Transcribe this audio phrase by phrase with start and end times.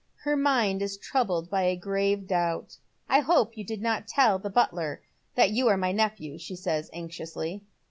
[0.23, 2.75] Her mind is troubled by a grave doubt."
[3.07, 5.03] I hope you did not tell the butler
[5.35, 7.61] that you are my nephew," she says, anxiously.